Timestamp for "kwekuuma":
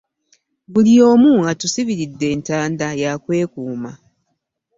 3.23-3.91